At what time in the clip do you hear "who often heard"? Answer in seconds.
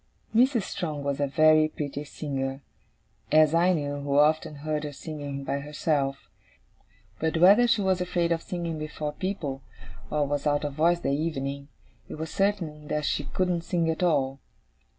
3.99-4.83